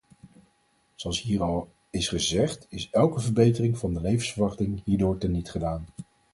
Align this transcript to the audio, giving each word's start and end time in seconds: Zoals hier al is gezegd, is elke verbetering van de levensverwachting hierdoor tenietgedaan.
Zoals 0.95 1.19
hier 1.21 1.41
al 1.43 1.71
is 1.89 2.07
gezegd, 2.07 2.65
is 2.69 2.89
elke 2.89 3.19
verbetering 3.19 3.77
van 3.77 3.93
de 3.93 4.01
levensverwachting 4.01 4.81
hierdoor 4.83 5.17
tenietgedaan. 5.17 5.85